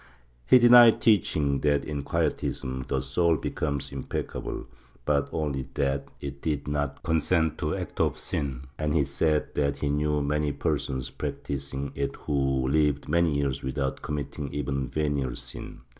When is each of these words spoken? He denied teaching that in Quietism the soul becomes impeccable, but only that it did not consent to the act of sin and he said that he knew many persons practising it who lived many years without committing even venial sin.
He 0.47 0.57
denied 0.57 0.99
teaching 0.99 1.59
that 1.59 1.85
in 1.85 2.01
Quietism 2.01 2.85
the 2.87 3.01
soul 3.01 3.37
becomes 3.37 3.91
impeccable, 3.91 4.65
but 5.05 5.29
only 5.31 5.69
that 5.75 6.07
it 6.19 6.41
did 6.41 6.67
not 6.67 7.03
consent 7.03 7.59
to 7.59 7.69
the 7.69 7.81
act 7.81 7.99
of 7.99 8.17
sin 8.17 8.63
and 8.79 8.95
he 8.95 9.03
said 9.03 9.53
that 9.53 9.75
he 9.77 9.89
knew 9.89 10.23
many 10.23 10.53
persons 10.53 11.11
practising 11.11 11.91
it 11.93 12.15
who 12.15 12.67
lived 12.67 13.09
many 13.09 13.35
years 13.37 13.61
without 13.61 14.01
committing 14.01 14.51
even 14.51 14.87
venial 14.87 15.35
sin. 15.35 15.81